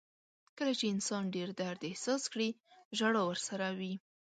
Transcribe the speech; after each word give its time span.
•کله 0.57 0.71
چې 0.79 0.85
انسان 0.93 1.23
ډېر 1.35 1.49
درد 1.61 1.81
احساس 1.89 2.23
کړي، 2.33 2.49
ژړا 2.97 3.21
ورسره 3.29 3.67
وي. 3.77 3.93